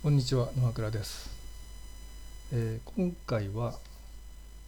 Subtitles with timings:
[0.00, 1.28] こんにちは野倉です、
[2.52, 3.74] えー、今回は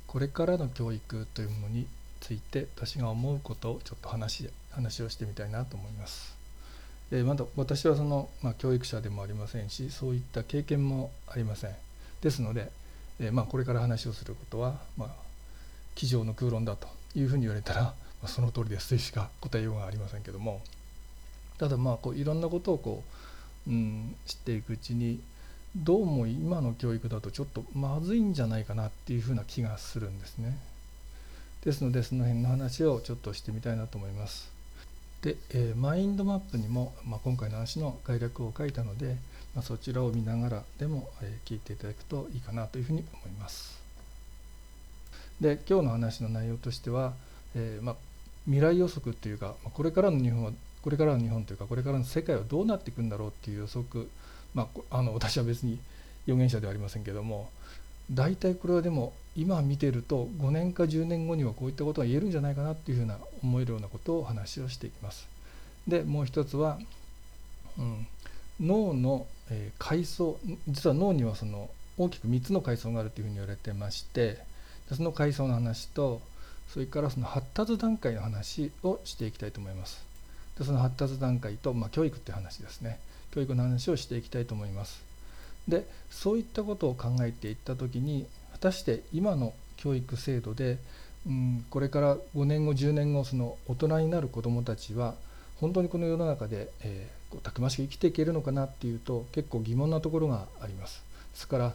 [0.09, 1.87] これからの教育というものに
[2.19, 6.37] ついて私が思うことをちょっと話話をしてみたいなと思います、
[7.13, 11.77] えー、まだ私はその、まあ、教育者でもありませんしそういった経験もありません。
[12.23, 12.69] ですので、
[13.21, 15.09] えー、まあ、これから話をすることは、まあ、
[15.95, 17.95] 机上の空論だというふうに言われたら、ま
[18.25, 20.61] あ、その通りですとしか答えようがありませんけども。
[21.57, 23.30] ただまあこういろんなことをこう
[23.71, 25.21] うん、知っていくうちに
[25.77, 30.59] どうも今の教育だとちょっとまずいんじゃないかなっていうふうな気がするんですね。
[31.65, 34.51] ですのでその辺の話をちょっとしてみたいなと思います。
[35.23, 39.17] で、えー、マインドマップにも、まあ、今回の話の概略を書いたので、
[39.55, 43.79] まあ、そちらを見ながらでも、えー、聞いていただくといいかなというふうに思います。
[45.41, 47.15] で今日の話の内容としては、
[47.55, 47.97] えーまあ、
[48.45, 54.09] 未来予測というかまこれからの日本はこれからの日本というかこれからの世界はどうなっていくんだろうっていう予測
[54.55, 55.79] まあ あの私は別に
[56.25, 57.51] 預言者ではありませんけども
[58.11, 65.29] 大体これはでも今見てると5年か10年後にはこういったことが言えるんじゃないかなっていうふうな思えるようなことを話をしていきます。
[65.87, 66.79] でもう一つは、
[67.79, 68.07] うん、
[68.61, 74.39] 脳の、えー、階層実は脳にはその大きく3つの階層があるというふうに言われてまして
[74.93, 76.21] その階層の話と
[76.69, 80.10] それからその発達段階の話をしていきたいと思います。
[80.59, 82.99] でその発達段階と、まあ、教育って話ですね。
[83.33, 85.03] 教育の話をしていきたいと思います。
[85.69, 90.79] でそういったことを考えていった時に果たして今の教育制度で、
[91.27, 95.15] うん、これから5年後10年後その大人になる子どもたちは
[95.61, 101.03] 本当にこの世の中で、えー、たくましく生きていけるのかなっていうと結構疑問なところがあります。
[101.33, 101.75] ですから、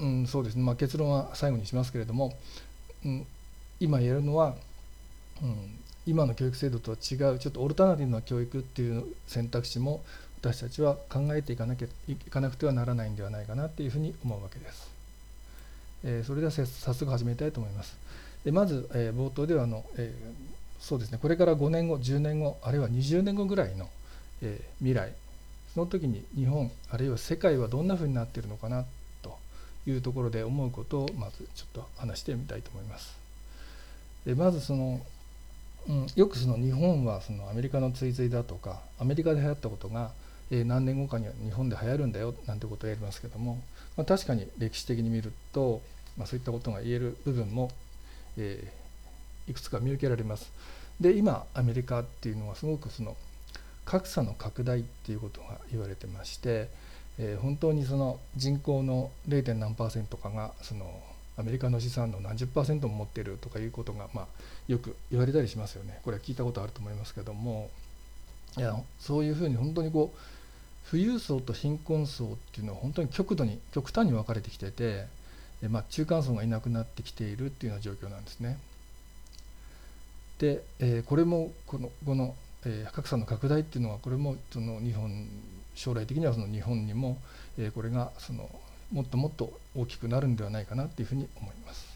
[0.00, 2.36] うん、そうですね、まあ、結論は最後にしますけれども、
[3.04, 3.26] うん、
[3.80, 4.56] 今言えるのは、
[5.42, 5.78] うん、
[6.08, 10.02] 今の教育制度とは違うちょっとオルタナティブな教育っていう選択肢も
[10.40, 14.90] 私たちは考えていかなきゃいかなくてはならないんではないかなっていうふうに思うわけです。
[16.04, 17.94] えー、それでは早速始めたいと思います。
[18.42, 23.90] でまず、えー、冒頭ではあの、えー、そうですねこれから5年後10年後あるいは20年後ぐらいの、
[24.40, 25.12] え未来
[25.74, 28.86] その時に日本あるいは世界はどんなふうになっているのかな
[29.20, 29.36] と
[29.86, 33.14] いうところで思うことをまずちょっと話してみたいと思います。
[34.24, 35.00] でまずその
[35.88, 40.12] うん、よくその日本はそのアメリカの追随だとかアメリカで流行ったことが、
[40.50, 43.62] えー、何年後かには日本で流行るんだよなんてことをやりますけども、
[43.96, 45.80] まあ、確かに歴史的に見ると、
[46.18, 47.70] まあ、そういったことが言える部分も、
[48.36, 50.52] えー、いくつか見受けられます。
[51.00, 53.16] で今アメリカっていうのはすごくその
[53.84, 56.68] 格差の拡大っていうことが言われてまして、
[57.18, 59.54] えー、本当にその人口の 0.
[59.54, 61.02] 何パーセントかがその
[61.38, 64.26] アメリカの資産の何十パーセントも持っているとかいうことが、まあ、
[64.66, 67.70] よく言われたりしますよねこれは聞いたことあると思いますけども
[68.56, 75.06] いやそういうふうに本当にこう富裕層と貧困層っていうのは本当に極度に極端に分かれてきてて
[75.62, 78.58] で、まあ、中間層がいなくなってきているっていうような状況なんですね。
[80.38, 82.34] で、えー、これもこのこの、
[82.64, 85.28] えー、格差の拡大っていうのはこれもその日本
[85.74, 87.18] 将来的にはその日本にも、
[87.58, 88.48] えー、これがその
[88.92, 91.86] もっともっと大きくなるんではないかなというふうに思います。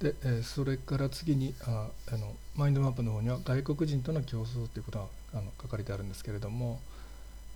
[0.00, 6.80] で、えそれから次にああのマインドマップの方には外国人との競争ということがあの書かれてあるんですけれども、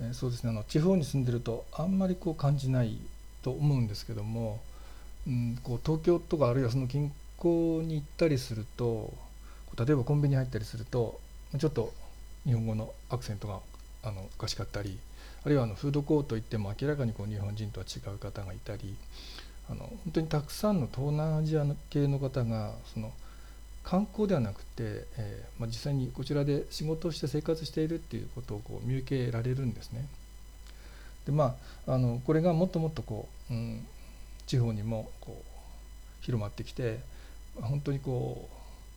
[0.00, 2.98] えそうですねあの地方に住んでるとあんまりこう感じない
[3.42, 4.60] と思うんですけども、
[5.26, 9.12] うん、こう東京とかあるいはその近郊に行ったりすると
[9.78, 11.20] 例えばコンビニに入ったりすると
[11.58, 11.92] ちょっと
[12.44, 13.60] 日本語のアクセントが
[14.02, 14.98] あのおかしかったり
[15.44, 18.96] あるいはあのフードコート行っても明らかにこう日本人とは違う方がいたり
[19.70, 23.12] あの本当にたくさんの東南アジア系の方がその
[23.84, 30.06] 観光ではなくて、えーまあ、実際にこちらで仕事をして生活しているっていうことをこう見受けられるんですね。
[31.24, 31.56] でま
[31.86, 33.86] ああのこれがもっともっとこう、うん、
[34.46, 37.00] 地方にもこう広まってきて
[37.60, 38.48] 本当にこ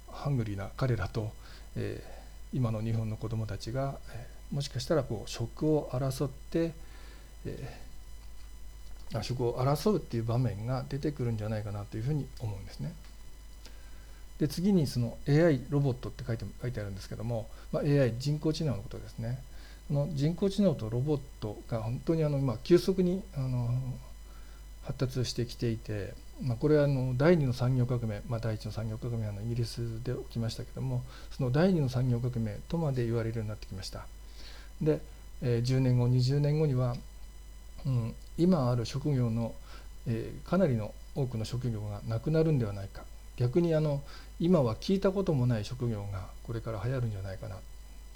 [0.10, 1.32] うハングリーな彼らと、
[1.76, 2.21] えー、
[2.54, 3.98] 今の日本の子どもたちが、
[4.52, 6.74] もしかしたらこう職を争って、
[7.46, 12.94] えー、職を争うっていう場面が出てくるんじゃないかなというふうに思うんですね。
[14.40, 19.40] で次にその AI ロボットって書いて書いてあるんですけども、まあ、AI 人工知能のことですね。
[19.88, 23.70] この人工知能とロボットが本当にあの今急速にあの
[24.84, 34.06] 発達してきていて、まあ、これはあの第二の産業革命、まあ、第一の産業革命はイギリスで起きましたけどもその第二の産業革命とまで言われるようになってきました。
[34.82, 35.00] で、
[35.42, 36.96] えー、10年後20年後には、
[37.86, 39.54] うん、今ある職業の、
[40.08, 43.04] えー、かなりの多くの職業がなくなるんではないか
[43.38, 44.02] 逆にあの
[44.40, 47.58] 今は聞いたこともない職業がこれから流行るんじゃないかな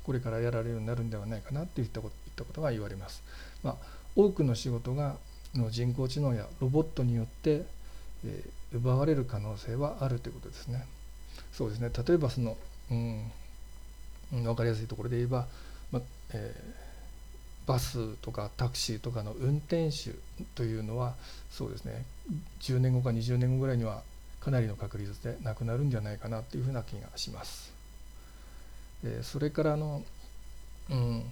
[0.05, 3.23] これからやられるようになるんではないかなっていったこといったことが言われます。
[3.63, 3.75] まあ、
[4.15, 5.15] 多くの仕事が
[5.55, 7.65] の人工知能やロボットによって、
[8.25, 10.85] えー、奪われる可能性はあるということですね。
[11.51, 12.57] そうですね例えばその、
[12.91, 13.31] うん、
[14.43, 15.47] 分かりやすいところで言えば、
[15.91, 16.01] ま
[16.33, 20.11] えー、バスとかタクシーとかの運転手
[20.55, 21.15] というのは
[21.49, 22.03] そうですね
[22.61, 24.01] 10年後か20年後ぐらいには
[24.41, 27.73] かなりの確率でなくなるんじゃないかなというふうな気がします。
[29.03, 30.03] えー、それからあの、
[30.89, 31.23] うん、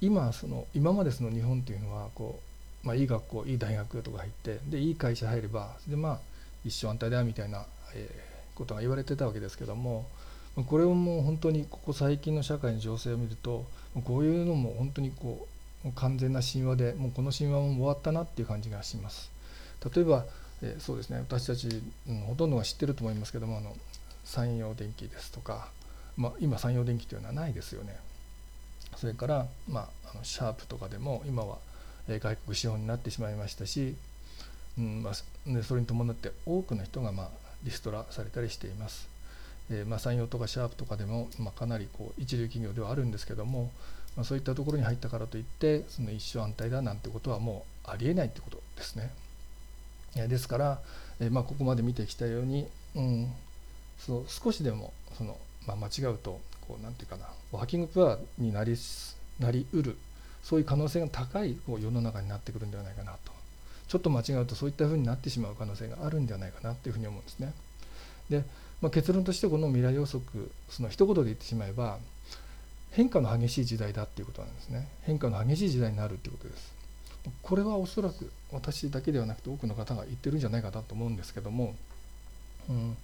[0.00, 2.45] 今その今までその日本というのはこう、
[2.86, 6.18] まあ、いい学校いい大学とか入ってでいい会社入ればでまあ
[6.64, 10.06] 一生安泰だみたいな、えー、ことが言われてたわけですけども
[10.68, 13.66] これをもう本当にここ最近の社会の情勢を見ると
[14.04, 15.48] こういうのも本当にこ
[15.84, 19.30] う完全な神話でもうこの神話も終わったなっていう感じがします。
[19.94, 20.24] 例えば、
[20.62, 21.68] えー、そうですね私たち、
[22.08, 23.76] うん、ほとんどが知ってると思いますけどもあの
[24.24, 25.68] 山陽電機ですとか、
[26.16, 27.98] まあ、今山陽電機というのはないですよね。
[28.96, 31.58] それから、まあ、あのシャープとかでも今は
[32.08, 33.94] 外国資本になってしまいましたし、
[34.78, 35.14] うんまあ、
[35.62, 37.30] それに伴って多くの人が、まあ、
[37.64, 39.08] リストラされたりしています。
[39.70, 43.72] えーまあ、産業とかシャープとかでも、まあ、かなりこう一流企業ではあるんですけども、
[44.16, 49.10] まあ、そういったところに入ったからといってその一生安泰だなんてことはもうありえないってことですね。
[50.14, 50.80] ですから、
[51.20, 53.32] えーまあ、ここまで見てきたように、うん、
[53.98, 55.36] そう少しでもその、
[55.66, 58.76] まあ、間違うとこうなんていうかなワーキングプアになり
[59.40, 59.98] なりうる
[60.46, 63.32] そういう可能性が高い世の中になってくるんではないかなと。
[63.88, 67.52] ちょっと間違うとそういったふうになってしまう可能性があるんではないかなというふうに思うんですね。
[68.30, 68.44] で、
[68.80, 70.22] まあ、結論としてこの未来予測
[70.70, 71.98] その一言で言ってしまえば
[72.92, 74.86] 変化の激しい時代だっていうことなんですね。
[75.02, 76.72] 変化の激しい時代になるっていうことです。
[77.42, 81.74] これはおそらく私だけではなくて多くの方が言ってるんじゃないかなと思うんですけども、
[82.68, 82.96] うん、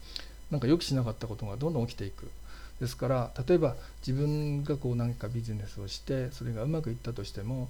[0.52, 2.30] なんか予期しなかったことがどんどん起きていく。
[2.80, 3.76] ですから例えば
[4.06, 7.68] 自分がこう何かビジネスをしてそれがうまくいったとしても、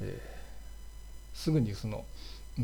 [0.00, 2.04] えー、すぐにその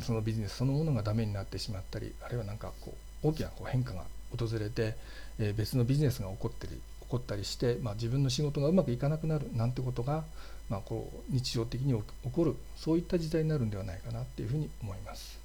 [0.02, 4.02] そのビジネスそのものがダメになってしまったりあるいは何かこう大きなこう変化が
[4.36, 4.96] 訪れて、
[5.38, 6.75] えー、別のビジネスが起こって起
[7.08, 10.25] こったりして、まあ、自分の仕事がうまくいかなくなるなんてことが、
[10.69, 15.44] まあ、こう日常的に起こるそういった時代になるんではないかなっていうふうに思います。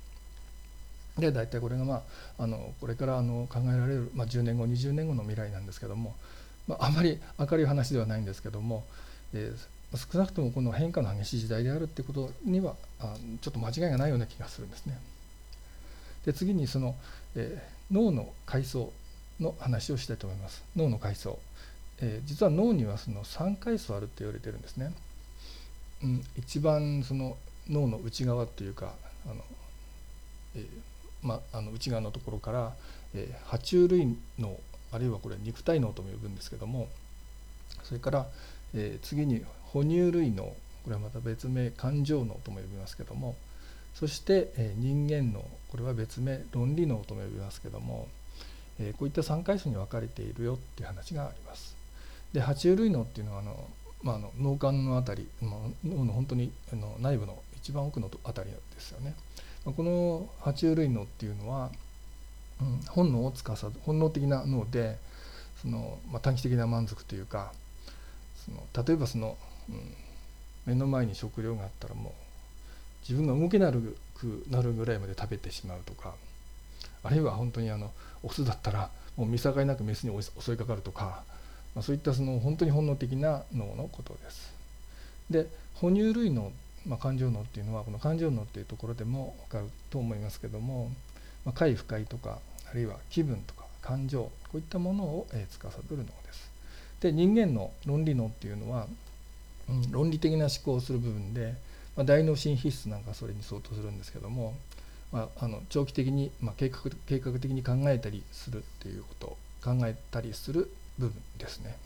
[1.19, 2.03] で大体これが、ま
[2.37, 6.15] あ、あのこれからあの考えられる、まあ、10年後20年後の未来なんですけども、
[6.67, 8.83] まあ、あまり明るい話ではないんですけども、
[9.33, 14.97] えー、少なくともこの変化の激しい時代であるっていうことにはあちょっと間違いがないような気がするんですね。
[16.25, 16.95] で次にその、
[17.35, 18.91] えー、脳の階層
[19.39, 20.63] の話をしたいと思います。
[20.75, 21.39] 脳の階層、
[22.01, 24.93] えー、実は脳にはその3階層あるって言われてるんですね。
[26.03, 27.37] うん、一番その
[27.69, 28.93] 脳の内側というか
[29.25, 29.43] あの、
[30.55, 30.67] えー
[31.21, 32.73] まあ、あの内側のところから、
[33.13, 34.59] えー、爬虫類脳
[34.91, 36.87] あるいはこれ肉体脳とも呼ぶんですけども
[37.83, 38.27] それから、
[38.73, 40.55] えー、次に哺乳類脳こ
[40.87, 43.35] れはまた別名感情脳とも呼びますけども
[43.93, 48.07] そして、えー、人間脳これは別名論理脳とも呼びますけども、
[48.79, 51.75] えー、こういった3階層に分かれているよっていう話があります。
[52.33, 53.67] で爬虫類脳っていうのはあの、
[54.03, 59.15] まあ、あの脳幹の辺り、脳の本当にあの内部の一番奥の辺りですよね。
[59.65, 61.69] この爬虫類脳っていうのは
[62.61, 64.97] うん、本能を司る本能的な脳で
[65.61, 67.51] その、まあ、短期的な満足というか
[68.45, 69.37] その例えばその、
[69.69, 69.93] うん、
[70.65, 72.13] 目の前に食料があったらもう
[73.07, 76.15] 自分が動けなくなるぐらいまで食べてしまうとか
[77.03, 77.91] あるいは本当にあの
[78.23, 81.23] オスだったらもう見境なくメスに襲いかかるとか、
[81.75, 84.53] まあ、そういったその本当に本能的な脳のことです。
[85.29, 86.51] で哺乳類の、
[86.87, 90.91] まあ、感情脳っていうのはこの感情脳っていうところでも分かると思いますけども、
[91.45, 96.51] まあ、快不快とかあるいは気分とか感情こういったものを、え司る脳です。
[97.01, 98.87] で人間の論理脳っていうのは、
[99.69, 101.55] うん、論理的な思考をする部分で、
[101.95, 104.55] まあ、大脳神秘質なんかそれに相当するんですけども、
[105.11, 111.77] まあ、あの長期的に、まあ、計画計画的に考えたりするっていうこと考えたりする部分ですね。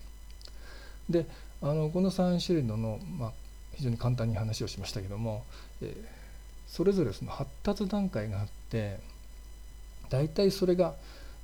[1.10, 1.26] で
[1.62, 3.32] あのこの3種類の脳、まあ、
[3.76, 5.44] 非常に簡単に話をしましたけども、
[5.82, 5.96] えー、
[6.68, 9.00] それぞれその発達段階があって
[10.10, 10.94] 大体それが、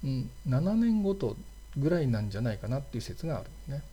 [0.03, 1.35] うん、7年ごと
[1.77, 3.83] ぐらいなんじゃないかなっていう説があるんね。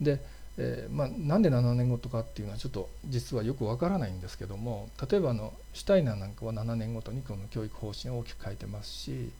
[0.00, 0.20] で、
[0.56, 9.30] えー、まあ、なんで7年後とかっていうのはちょっと実はよくわからないんですけども例えばあのシュタイナーなんかは7年ごとにこの教育方針を大きく変えてますし、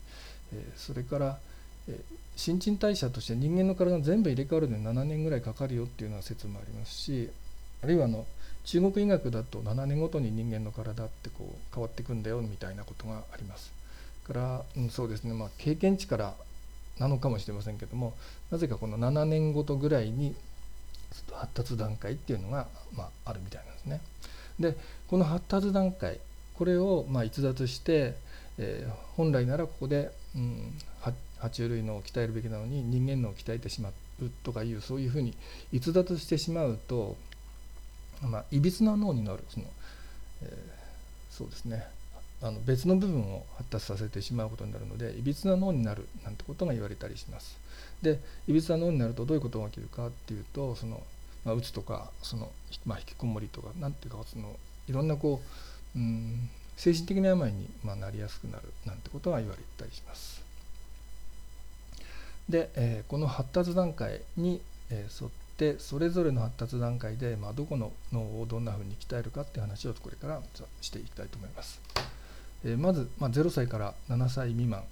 [0.53, 1.39] えー、それから、
[1.89, 7.31] えー、新陳代謝として人間の体全部入れ替わるのに7年ぐらいかかるよっていうような説もありますし
[7.85, 8.25] あるいはあの
[8.65, 13.73] 中国医学だと7年ごとに人間の体ってこう変わっていくんだよみたいなことがあります。
[14.27, 16.35] から、うん、そうですね、まあ、経験値から
[16.99, 18.15] なのかもしれませんけども
[18.51, 20.35] なぜかこの7年ごとぐらいに
[21.31, 24.01] 発達段階っていうのが、まあ、あるみたいなんですね。
[24.59, 26.19] でこの発達段階
[26.55, 28.15] これをま逸脱して、
[28.57, 30.73] えー、本来ならここで、うん、
[31.03, 31.13] 爬
[31.49, 33.93] 虫類脳を鍛えるべきなのに人間脳を鍛えてしまう
[34.43, 35.35] とかいうそういうふうに
[35.71, 37.17] 逸脱してしまうと
[38.27, 39.67] まあいびつな脳になるその、
[40.43, 40.51] えー、
[41.31, 41.87] そうですね
[42.43, 47.59] あの別の部分を発達させてしまうことになるのでいびつな脳になるなんてことが言われたりします。
[48.03, 51.03] でいびつな脳になるとどういうことが起きるかっていうとその、
[51.45, 52.51] まあ、うつとかその、
[52.85, 54.57] まあ、引きこもりとか何ていうかその
[54.89, 55.41] いろんなこ
[55.97, 60.45] う、うん、精神的な病に、まあ、なりやすくなるなんてことが言われたりします。
[62.49, 70.43] で、えー、この発達段階に、えー、沿ってそれぞれの発達段階で、まあ、どこの脳をどんなふうに鍛えるかって話をこれから
[70.81, 71.81] していきたいと思います。
[72.65, 74.85] えー、まず、まあ、0歳から7歳未満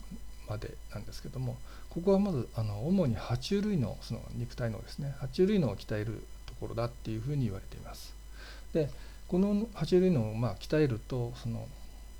[0.48, 1.56] までなんですけども
[1.88, 8.14] ここはまずあの主に爬虫類のその肉体脳ですね爬虫類脳を鍛えるところだっていうふうに言われています。
[8.72, 8.90] で
[9.28, 11.66] この爬虫類脳をまあ鍛えるとその、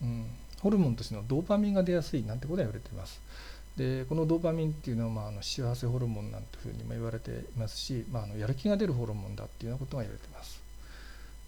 [0.03, 0.27] うん、
[0.61, 3.21] ホルモンとしてのドーパミンが出やすいなんてことが言われています。
[3.77, 10.61] でこのドーパミンっていうのは、まあ、あの幸せホルモンなんていうふうにも言われていますし、まあ、あのやる気が出るホルモンだっていうようなことが言われています。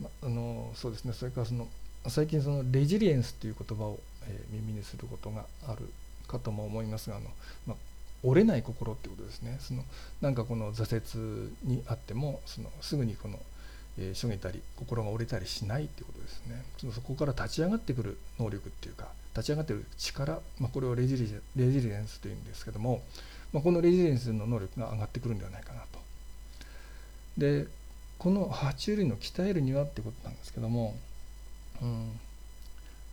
[0.01, 1.13] まあのそうですね。
[1.13, 1.69] それからその
[2.09, 5.89] 最近そのレジリエンスっていう言葉を、えー、耳にすることがある
[6.27, 7.27] かとも思いますがあの、
[7.67, 7.77] まあ、
[8.23, 9.59] 折れない心ってことですね。
[9.61, 9.85] その
[10.21, 13.39] なんかこの挫折にあってもそのすぐにこの、
[13.99, 16.65] えー、しょげたり心が折れたりしないっていうことですね。
[16.79, 23.03] そのそこから立ち上がってくる能力っていうか立ち上がってくる力、ま、これをレジリレジリエンスというんですけども、
[23.53, 25.99] ま、このレジリエンスの能力が上がってくるんではないかなと。
[27.39, 27.67] で
[28.19, 30.97] この爬虫類の鍛えるにはってことなんですけども、
[31.83, 32.19] うん、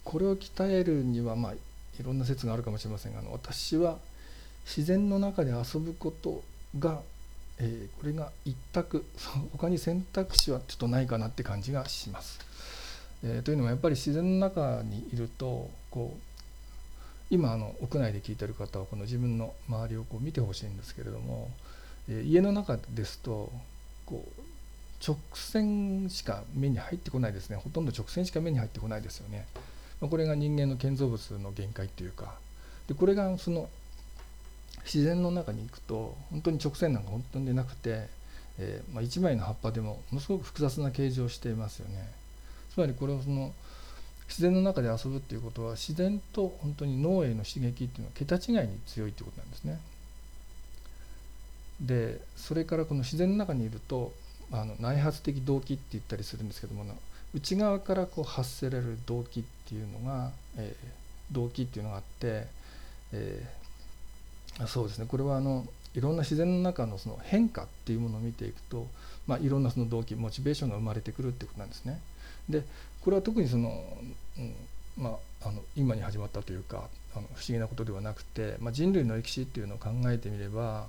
[0.04, 1.58] これを鍛えるにはまあい
[2.04, 3.98] ろんな説があるかもしれませんがあの私は
[4.66, 6.44] 自然の中で遊ぶこと
[6.80, 7.01] が、
[7.60, 9.06] えー、これが一択
[9.51, 12.40] 他に選択肢はちょっとないかなって感じがします。
[13.24, 16.32] えー、というのはやっぱり自然の中にいるとこう
[17.30, 21.50] 今あの屋内で聞いてる方はこの自分の周りをこう見てほしいんですけれども、
[22.10, 23.51] えー、家の中ですと
[24.06, 24.42] こう
[25.06, 29.48] 直線しか目に入ってこないですねほとんど直線しか目に入ってこないですよね。
[30.00, 32.36] まあこれが人間の建造物の限界っていうか
[32.88, 33.70] でこれがその
[34.84, 38.08] 自然の中に行くと本当に直線なんか本当になくて、
[38.58, 42.21] えー、まあ、1枚の葉っぱでもものすごく複雑な形状をしていますよね。
[42.74, 43.54] つまりこれをその
[44.28, 49.80] 自然の中で遊ぶっていうことは自然と本当に脳への刺激っていうのは桁違いに強いっていうことなんですね。
[51.82, 54.13] でそれからこの自然の中にいると
[54.51, 56.86] あの内発的動機って言ったりするんですけども
[57.34, 62.48] 内側からこう発せられる動機っていうのが、えー、動機っていうのがあって、
[63.13, 63.62] えー
[64.68, 68.88] そうですねこれはあのいろんな自然の中のその変化っていうものを見ていくと、
[69.28, 72.00] まあ、いろんなその動機モチベーションが生まれてくるってことなんですね。
[72.50, 72.63] で
[73.01, 73.83] これは特にその、
[74.38, 74.53] うん
[74.98, 80.88] まあ、あの今に始まったというかあの不思議なことではなくて、まあ、人類の歴史っていうのを考えてみれば、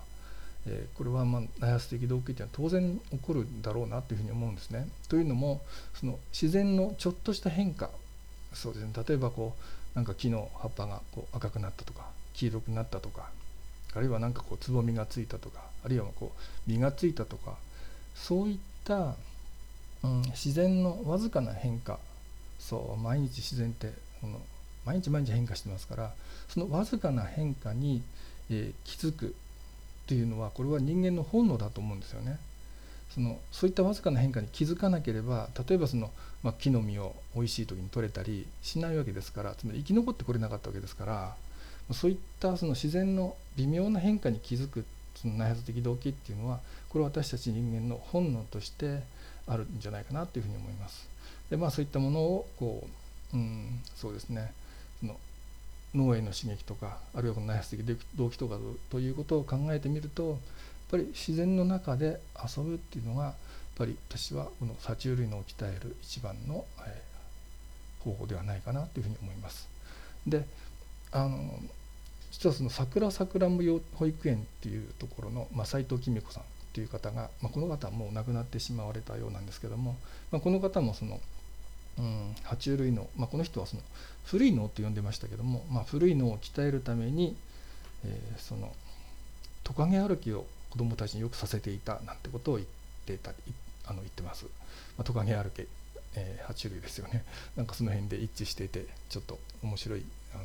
[0.67, 4.89] えー、これはまあ内発的動機っていうのは当然起こるだろうなというふうに思うんですね。
[5.09, 5.63] というのも
[5.95, 7.91] その自然のちょっとした変化
[8.55, 13.31] そうですね例えばこうなんか木の葉っぱがこう赤くなったとか黄色くなったとか
[13.95, 17.57] あるいは何かこうつぼみがついたとかあるいはこう実がついたとか
[18.15, 19.17] そういった、
[20.05, 21.99] うん、自然のわずかな変化
[22.59, 24.41] そう毎日自然ってこの
[24.85, 26.13] 毎日毎日変化してますから
[26.49, 28.03] そのわずかな変化に、
[28.51, 29.35] えー、気づく
[30.07, 32.39] というのはこれは人間の本能だと思うんですよね。
[33.15, 36.11] そのそういったわずかな変化に気づかなければ例えばその、
[36.43, 41.37] まあ、木の実をおいしい時に取れたりしないわけですからつまり生き残ってこれなかったわけですから
[41.93, 49.03] そういったその自然の微妙な変化に気づくその内発的動機っていうのはこれは私たち人間の本能として
[49.47, 51.09] あるんじゃないかなというふうに思います。
[51.51, 52.89] でまあそういったものをこ
[53.35, 54.53] う、うん、そうですね
[55.01, 55.17] その
[55.95, 58.57] 脳への刺激とかあるいはこの内発的動機とか
[58.91, 60.39] ということを考えてみるとやっ
[60.91, 63.35] ぱり自然の中で遊ぶっていうのがやっ
[63.77, 69.69] ぱり私はこの爬虫類脳を鍛える一番の、えー、方法ではないかなというふうに思います。
[70.27, 70.47] で
[71.11, 71.61] あの
[72.31, 73.63] 実はその桜さくらんぼ
[73.95, 79.97] 保育園っていうところの、まあ、斉藤公子さんという方が、まあ、この方はもう亡くなってしまわれたようなんですけども、
[80.31, 81.21] まあ、この方もその、
[81.99, 83.83] うん、爬虫類脳、まあ、この人はその
[84.25, 87.37] 古い脳と呼んでましたけども、まあ、古い脳を鍛えるために、
[88.05, 88.73] えー、その
[89.65, 92.69] トカゲ歩きを子どもたちによくさせていたなんてことを言っ
[93.07, 93.33] てた
[93.85, 94.47] あの言ってます。
[94.97, 95.67] まあ、トカゲ歩き、
[96.15, 97.25] えー、爬虫類ですよね。
[97.57, 100.45] なんかその辺で一致していてちょっと面白いあの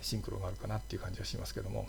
[0.00, 1.88] シンクロがあるかなっていう感じがしますけども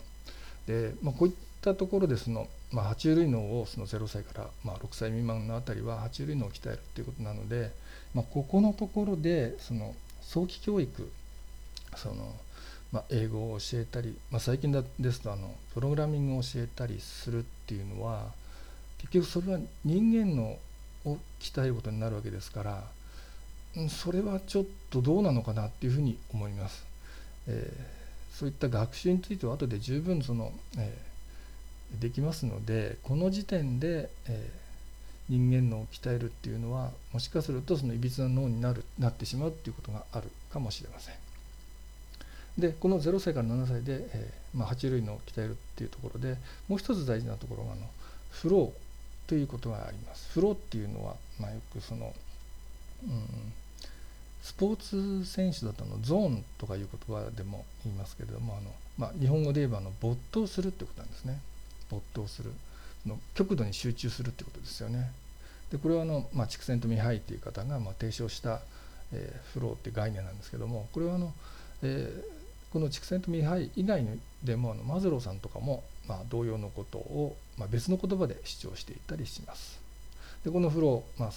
[0.66, 1.38] で、まあ、こういった
[1.70, 7.70] ったところでその、まあ、爬虫類脳をその0歳から、まあ、6歳未満のあたりは爬虫類脳を鍛えるっていうことなので、
[8.12, 11.10] まあ、ここのところでその早期教育
[11.96, 12.34] その、
[12.92, 18.26] まあ、英語を教えたり、まあ、最近ですとあのプログラミングを教えたりするっていうのは
[18.98, 20.58] 結局それは人間の
[21.06, 22.84] を鍛えることになるわけですから
[23.88, 26.84] それはちょっとどうなのかなっていうふうに思います。
[27.48, 31.13] えー、そういった学習については後で十分その、えー、
[32.00, 41.14] できますのでこの時点で、えー、人間脳を鍛えるっていうのはもしかするとそのいびつな脳になるなってしまうっていうことがあるかもしれません。
[42.58, 46.36] でこの0歳から7歳で、えーまあ、爬虫類脳を鍛えるっていうところで
[46.68, 47.82] もう一つ大事なところがあの
[48.30, 50.30] フローということがあります。
[50.32, 52.12] フローっていうのは、まあ、よくその、
[53.04, 53.52] うん、
[54.42, 61.40] スポーツ選手だとのゾーンとかいう言葉でも言いますけれどもあの、まあ、日本語で言えばあの没頭するってことなんですね
[61.90, 62.50] 没頭する
[63.06, 65.10] の極度に集中するってことですよね。
[65.70, 68.60] でこれはあの、まあ、畜生とミハイっていう方がまあ提唱した、
[69.12, 71.32] えー、フローっていう概念なんですけどもこれはあの、
[71.82, 74.04] えー、この畜生とミハイ以外
[74.42, 79.80] でもあのマズローさんとかも、まあ、同様のことを、まあ、別の言葉で主張していたりします。
[80.44, 81.32] でこのフロー、まあ、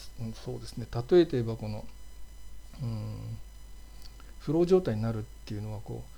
[0.45, 0.85] そうですね。
[1.09, 1.85] 例えて言えばこの
[2.83, 3.37] 「うん
[4.47, 6.16] フロー状態になるっていうのはこう、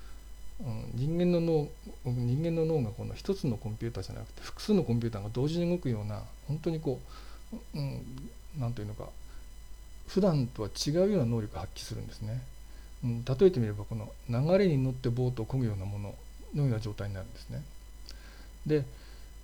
[0.60, 1.68] うん、人間の脳
[2.04, 7.00] 人間の脳がこの一つのコンピューターじゃなくて複数のコンピューターが同時に動くような本当にこ
[7.52, 7.56] う
[8.58, 9.08] 何、うん、というのか
[10.06, 12.42] 普段とは違うような能力を発揮するんですね。
[13.02, 16.14] うん、例えてみればこの流れに乗ってボートを漕ぐようなもの
[16.54, 17.62] のような状態になるんですね。
[18.66, 18.84] で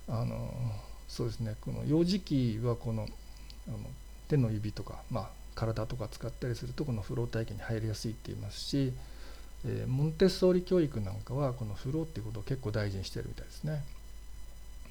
[0.07, 0.51] あの
[1.07, 3.07] そうですねこの幼児期はこの
[3.67, 3.77] あの
[4.27, 8.93] 手の指とか、まあ、体とか使ったりするとこのフロー体系に入りやすいって言いますし、
[9.67, 13.83] えー、モンテッソーリ教育なんかはこのフローっていうことを結構大事にしてるみたいですね。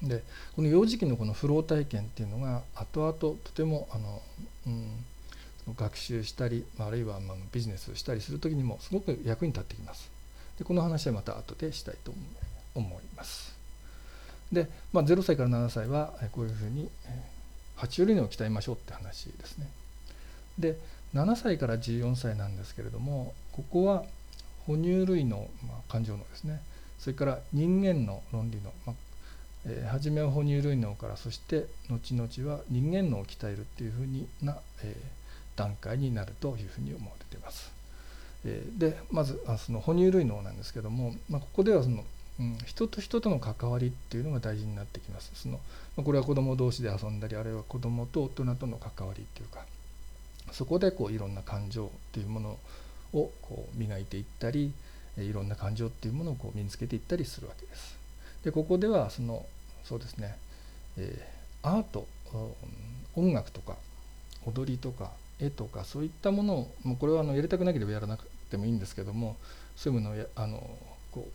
[0.03, 0.23] で
[0.55, 4.21] この幼児期のこのフロー体験っていうのが後々とてもあの、
[4.67, 10.11] うん、学習したりあるいはまあビジネスしたりする時にもすごく役に立ってきます。
[10.59, 12.13] でこの話はまた後でしたいと
[12.75, 13.55] 思います。
[14.51, 16.89] で、まあ、0歳から7歳はこういうふうに
[17.77, 19.67] 爬虫類脳を鍛えましょうって話ですね。
[20.59, 20.77] で
[21.13, 24.03] 7歳から14歳なんですけれどもここは
[24.67, 26.61] 哺乳類の、まあ、感情のですね
[26.99, 28.95] それから人間の論理の、まあ
[29.65, 37.71] えー、初めは哺乳類脳からそして後々は人間脳を鍛えるっていうふうにな、えー、段階になるというふうに思われています。
[38.45, 42.03] えー、でまずあその哺乳類脳なんですけども、まあ、ここではその、
[42.39, 45.31] うん、人と人との関わりっていうのが大事になってきます。
[45.35, 45.59] その
[45.95, 49.65] まあ、これは子ども同士で遊んだりあるいは子どもと大人との関わりっていうか
[50.51, 52.59] そこでこういろんな感情っていうものを
[53.13, 54.73] をこう磨いていったり
[55.17, 57.97] いろんな感情っていうものをこう身につけていったりするわけです。
[58.43, 59.45] でここではその
[59.83, 60.37] そうですね、
[60.97, 62.07] えー、アート
[63.15, 63.75] 音楽とか
[64.45, 69.35] 踊りとか絵とかそういったものをもうこれはあのやりたくなければやらなくてもいいんですけども
[69.75, 70.77] そういうものをやあの
[71.11, 71.27] こ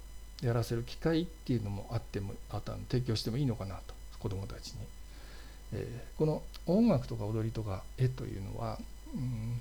[0.43, 4.79] うやらせる機会っていうのもあってもあった提供してもいいのかなと子どもたちに。
[5.75, 8.79] えー、この音楽とか踊りとか絵というのは
[9.15, 9.61] うん、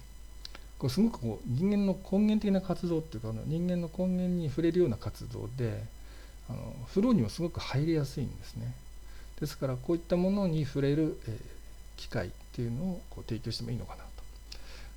[0.82, 5.84] こうすごくこう人間の根源的な活動っていうか人間の根源に触れるような活動で
[6.50, 8.74] あのフローにもすごく入りやすいんですね。
[9.40, 11.38] ですからこういったものに触れる、え、
[11.98, 14.10] 機会っていうのをこう提供してもいいのかなと。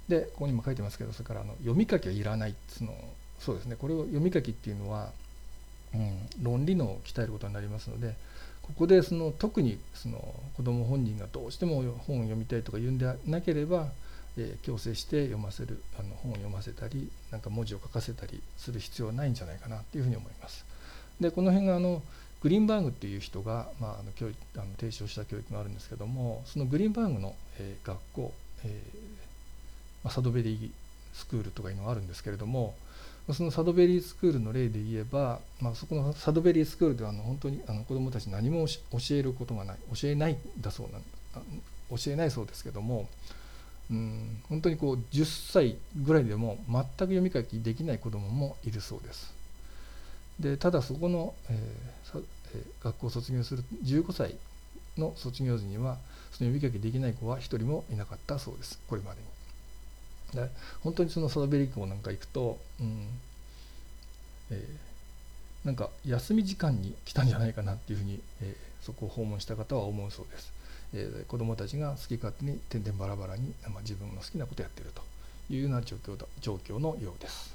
[0.08, 2.94] でここにも書いてますけどそれからあの読み書きはいらないその
[3.38, 5.10] そうですねこれを読み書きっていうのは、
[5.94, 8.14] うん、論理脳を鍛えることになりますので
[8.62, 13.88] ここでその特にその子ども本人がどうしても本を読みたいとか言うんでなければ
[14.36, 20.64] えー、強制して読ませるあの本を読ませたりなんか文字を書かせたりする必要はないんじゃないかなというふうに思います。
[21.20, 22.02] でこの辺があの
[22.42, 28.98] グリーンバーグっていう人が、まあ、あの教育あの提唱した教育があるんですけどもそのグリーンバーグの、えー、学校、えー
[30.04, 30.70] まあ、サドベリー
[31.14, 32.74] スクールとかいうのがあるんですけれども
[33.32, 41.02] そのサドベリースクールの例で言えば、まあ、そこのサドベリースクールではあの本当にあの子どもたち何も教えることがない教えないだそうなん
[41.96, 43.08] 教えないそうですけども
[43.90, 49.32] うん本当にこう10歳ぐらいでも全く読み書きできない子どももいるそうです。
[50.40, 52.22] でただそこの、えー
[52.54, 54.36] えー、学校を卒業する15歳
[54.96, 55.98] の卒業時には
[56.32, 60.46] その読み書きできない子は一人もいなかったそうですこれまでに。
[60.46, 60.50] で
[60.82, 63.06] 本当にそのサダベリ校なんか行くと、うん
[64.50, 70.52] えー、なんか休み時間に来たんじゃないかなっていうふうに、えー、そこを訪問した方は思うそうです。
[70.94, 75.02] えー、子どもたちが好き勝手に点々バラバラに、まあ、自分の好きなことをやっていると
[75.52, 77.54] いうような状況だ状況のようです。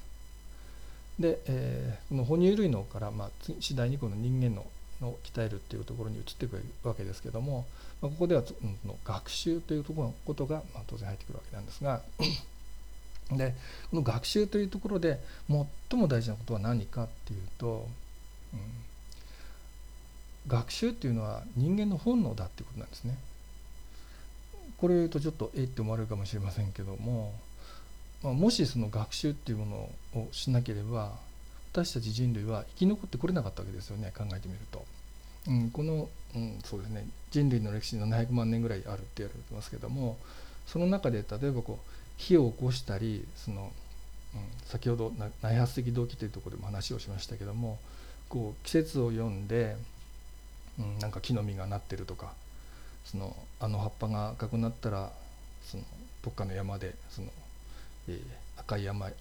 [1.19, 4.65] で、えー、この哺乳類脳から、まあ、次第にこの人間の
[5.02, 7.65] の鍛えるっていうところに移っていくわけですけども、
[8.02, 12.02] まあ、ここでは、うん、学習というところのことが、まあ、当然入ってくるわけなんですが
[13.32, 13.56] で
[13.91, 17.88] この学習というところで最も大事なことは何かっていうと、
[18.54, 18.60] うん、
[20.47, 23.17] 学習っていうのは人間の本能だっていうことなんですね。
[24.78, 27.34] これ言うとちょっとえって思われるかもしれませんけども、
[28.23, 29.65] まあ、もしその学習っていうも
[30.13, 31.17] のをしなければ
[31.73, 34.86] 私たち人類は生き残ってこれなかったわけですよね考えてみると。
[35.47, 40.17] うん、この、うん、そうですね人類の歴史700万年ぐらいあるって言われてますけども
[40.67, 43.71] その中で例えばこう火を起こしたりその、
[44.36, 47.80] うん、先ほど内発的動機というところでも話をしましたけども
[48.28, 49.75] こう季節を読んで、
[50.80, 52.34] うん、なんか木の実がなってるとか
[53.06, 55.12] そのあの葉っぱが赤くなったら
[55.63, 55.84] その
[56.24, 57.28] どっかの山でその、
[58.08, 58.20] えー、
[58.60, 59.13] 赤い甘い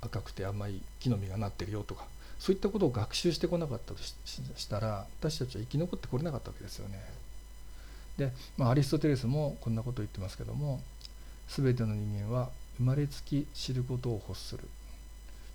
[0.00, 2.04] 赤くて甘い木の実がなってるよとか
[2.38, 7.00] そういったことを学習してこなかったとしたら私たちは生き残ってこれなかったわけですよね。
[8.18, 10.80] で、まあ、アリストテレスもこんなことを言ってますけども
[11.48, 14.64] 全ての人間は生まれつき知ることを欲する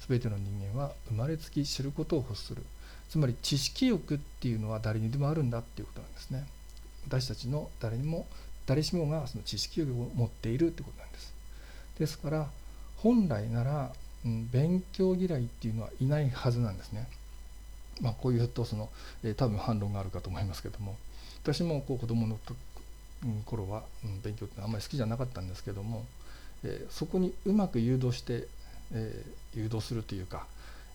[0.08, 2.64] 全ての人間は生まれつき知ることを欲する
[3.12, 6.48] つまり知識欲っていうのは誰にでもあるんだっていうことなんですね。
[7.06, 8.26] 私たちの誰にも
[8.66, 11.34] 誰しもがその知識欲を持っているってことなんです。
[12.00, 12.50] ですから
[12.98, 13.92] 本来なら、
[14.26, 17.08] うん、勉強嫌いっていうのはいないはずなんですね。
[18.00, 18.90] まあこういうとその、
[19.24, 20.96] えー、多分反論があるかと思いますけども。
[21.44, 22.38] 私もこう子供の
[23.46, 26.06] 頃は、うん、勉強ってあんまり好きじゃなかったんですけども、
[26.64, 28.48] えー、そこにうまく誘導して、
[28.94, 30.46] えー、誘導するというか、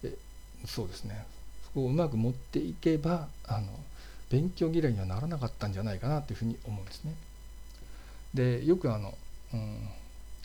[0.04, 1.26] えー、そうですね。
[1.80, 3.68] をうまく持っていけばあの
[4.30, 7.14] 勉強嫌いにはならなかったんじゃないかなというふうに思うんですね。
[8.34, 9.14] でよくあの、
[9.54, 9.88] うん、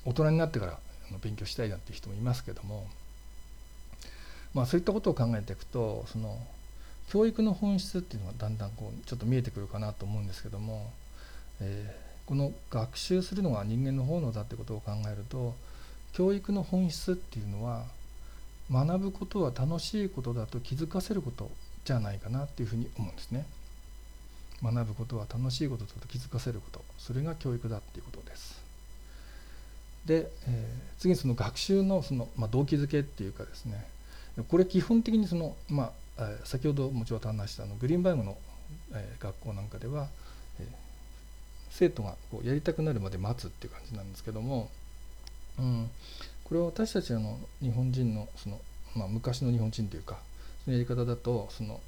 [0.06, 0.80] 大人になってから
[1.22, 2.88] 勉強したいなんていう人もいますけども、
[4.54, 6.38] まあ、そういったことを考えていくとその
[7.10, 10.91] 教育の本質っていうのがだんだんこうちょっと見えてくるかなと思うんですけども
[11.62, 15.56] えー、この学習するのが人間の本能だってことを考えると
[16.12, 17.86] 教育の本質っていうのは
[18.72, 21.50] 学ぶことは楽しいことだと気づかせること
[21.86, 23.46] じゃないかなっていうふうに思うんですね。
[24.64, 28.62] 学ぶことは楽しいことだと気づかせることそれが教育だっていうことです。
[30.06, 33.86] で、えー、次にその学習のその、まあ、動機づけっていうかですね
[34.48, 38.38] これ基本的にその、まあ、先ほどもちろん話したあのグリーンバーグの、
[38.94, 40.08] えー、学校なんかでは、
[40.60, 40.92] えー
[41.72, 44.70] 生徒がこうやりたくなるまで待つっていう感じなんですけども、
[45.58, 45.90] うん、
[46.52, 48.60] これは私たちの日本人のその、
[48.94, 50.18] まあ、昔の日本人というか
[50.66, 51.80] そのやり方だとその、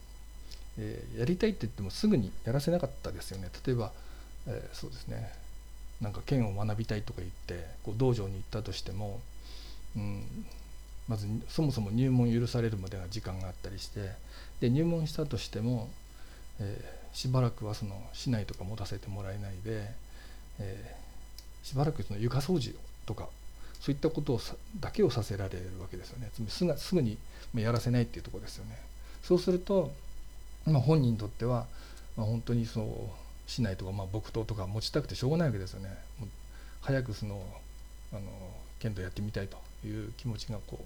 [0.79, 3.49] えー、やりたいって言ってもすぐにやらせなかったですよね。
[3.67, 3.91] 例えば、
[4.47, 5.33] えー、そうですね。
[5.99, 9.19] なんか剣を学びたいとか言ってこう道場に行ったとしても、
[9.97, 10.23] うん、
[11.09, 14.11] まずそもそも入門許されるまでが時間があったりして
[14.61, 15.89] で入門したとしても、
[16.59, 19.91] えーしばらくはその市内とか持たせてもらえないで、
[20.59, 22.73] えー、しばらくその床掃除
[23.05, 23.29] とか
[23.83, 24.41] そういったことを
[24.79, 26.29] だけをさせられるわけですよね。
[26.47, 27.17] すぐすぐに
[27.53, 28.77] やらせないっていうところですよね。
[29.23, 29.91] そうすると、
[30.65, 31.67] まあ、本人にとっては、
[32.15, 32.85] まあ、本当にそう
[33.45, 35.89] 市内とか、まあ、木刀とか持ちたくてしょうがないわけですよね。
[36.17, 36.29] もう
[36.79, 37.45] 早くその
[38.13, 38.21] あの
[38.79, 40.79] 剣道やってみたいという気持ちがこ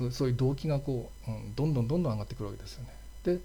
[0.00, 2.90] うそういう動機がこう、うん、どんどんどんどん上がってくるわけですよね。
[3.22, 3.38] で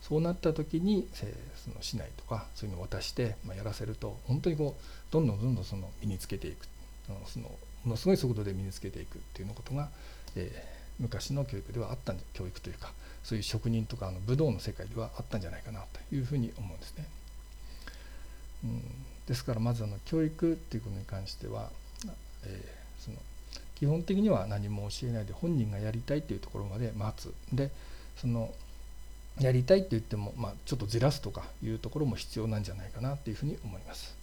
[0.00, 1.32] そうなった時に、え
[1.64, 6.66] その市内とかそういうのを渡して、まあ、やらせると本当にこうどんどんどんどんその身につけていく。
[7.26, 7.50] その
[7.84, 9.88] ものすごい速度で身につけていくっていうのことが、
[10.36, 12.92] えー、昔の教育ではあったん教育というか
[13.24, 17.06] そういう職人とかの武道の世界ではあったんじゃないかなというふうに思うんですね。
[18.64, 18.82] うん、
[19.26, 21.70] ですからまずあの教育っていうことに関しては、
[22.44, 23.16] えー、その
[23.74, 27.70] 基本的には何も教えないで本人がやりたいっていうところまで待つで
[28.16, 28.52] その
[29.40, 34.21] やりたいって言っても、まあ、ちょっとずらすとかいうところも必要なんじゃないかなっていうふうに思います。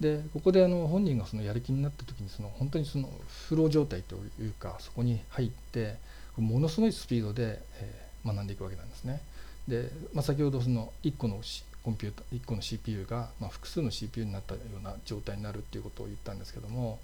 [0.00, 3.08] でここであの本人がそのやる気になった時にその本当にその
[3.48, 5.96] フロー状態というかそこに入って
[6.36, 9.20] ものすごいスピードで、え学んでいくわけなんですね。
[9.68, 11.40] で、まあ、先ほどその1個の
[11.82, 16.98] コンピュータ1個の CPU が、まあ複数の CPU になったような状態になるっていうことを言ったんですけども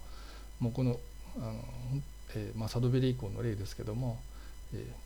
[0.58, 0.98] もうこの
[1.38, 1.54] あの、
[2.34, 4.18] えーまあ、サドベリ以降の例ですけども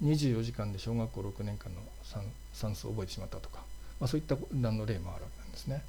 [0.02, 1.80] 24時間で小学校6年間の
[2.52, 3.60] 算数を覚えてしまったとか、
[4.00, 5.82] まあ、そういった何の例もあるわけなんですね。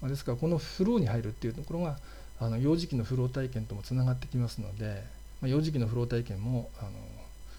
[0.00, 1.98] まあ、ですからこのフローに入るっていうところが
[2.40, 5.02] あの幼児期のフロー体験ともつながってきますので、
[5.40, 6.90] まあ、幼児期のフロー体験もあの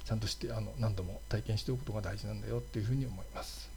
[0.04, 3.70] ちゃんとしてあの何度も体験しておくことが大事なんだよっていうふうに思います。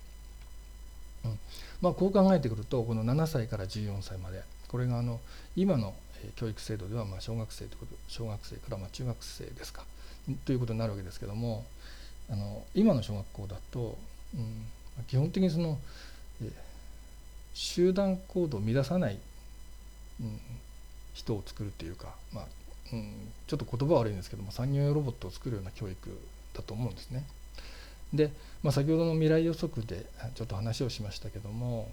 [1.25, 1.39] うん
[1.81, 5.21] まあ、こう考えてくるとこの7歳から14歳までこれがあの
[5.57, 5.95] 今の
[6.37, 9.85] 教育制度ではま小学生ということ小学生からま中学生ですか
[10.45, 11.65] ということになるわけですけども
[12.31, 13.97] あの今の小学校だと、
[14.35, 14.65] うん、
[15.07, 15.79] 基本的にその、
[16.43, 16.53] え
[17.59, 19.19] 集団行動を乱さない、
[20.21, 20.41] うん、
[21.13, 22.45] 人を作るっていうか、まあ
[22.93, 23.11] うん、
[23.49, 26.21] ちょっと言葉悪いんですけども産業用ロボットを作るような教育
[26.55, 27.25] だと思うんですね。
[28.15, 28.31] で、
[28.63, 31.91] まあ、先ほどの未来予測でちょっと話をしましたけども、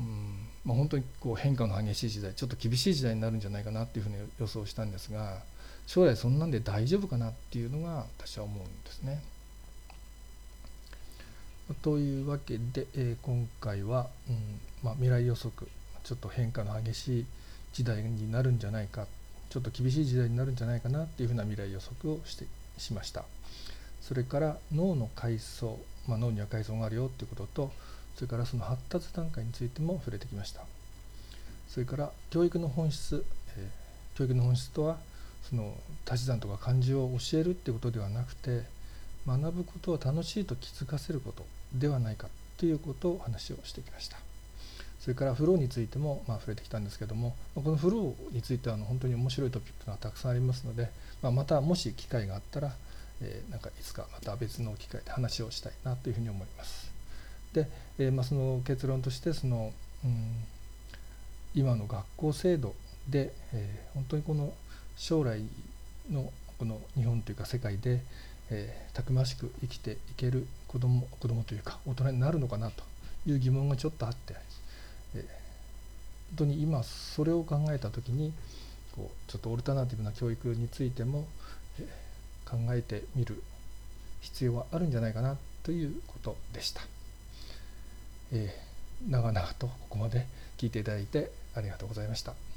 [0.00, 5.38] うんまあ、本当にこう変化の激しい時代ちょっと厳しい時代になるんじゃないかなっていうふうに予想したんですが
[5.86, 9.22] 将来そんなんで大丈夫かなっていうのが私は思うんですね。
[11.74, 15.68] というわけで、えー、今回は、うんまあ、未来予測
[16.04, 17.26] ちょっと変化の激しい
[17.72, 19.06] 時代になるんじゃないか
[19.50, 22.46] ちょっと厳しい時代になるんじゃないかなっていうふうな未来予測をして
[22.78, 23.24] しました。
[24.08, 25.78] それから脳の階層、
[26.08, 27.72] まあ、脳には階層があるよっていうことと
[28.14, 30.62] それからその発達段階についても触れてきました
[31.68, 33.22] それから教育の本質、
[33.58, 34.96] えー、教育の本質とは
[35.42, 35.74] その
[36.08, 38.62] 足し算とか漢字を教えるってことではなくて
[39.26, 44.18] 学ぶことを楽しいと気づかせることではないかということを話をしてきました
[45.00, 50.90] それからフローについてもまあ触れてきたんですけどもこのフローについては本当に面白いトピックがたくさんありますので、
[51.22, 52.72] まあ、またもし機会があったら
[53.20, 56.90] えー、なんかいつかまた別の機会で話をしたいなというふうに思います。
[57.52, 59.72] で、えー、まあ、その結論としてその、
[60.04, 60.44] うん、
[61.54, 62.74] 今の学校制度
[63.08, 64.52] で、えー、本当にこの
[64.96, 65.42] 将来
[66.10, 68.00] のこの日本というか世界で、
[68.50, 72.84] えたくましく生きていける子ども子供というか大人になるのかなと
[73.26, 74.34] いう疑問がちょっとあって、
[75.14, 75.24] え
[76.30, 78.32] 本当に今それを考えた時に
[78.94, 81.26] こうちょっとオルタナティブな教育についても、
[81.80, 81.86] え
[82.44, 83.42] 考えてみる
[84.20, 86.82] 必要はあるんじゃないかなということでした。
[88.32, 90.26] えー、長々とここまで
[90.56, 92.47] 聞いていただいてありがとうございました。